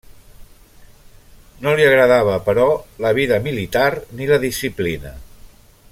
[1.65, 2.65] No li agradava, però,
[3.07, 3.87] la vida militar
[4.21, 5.17] ni la disciplina.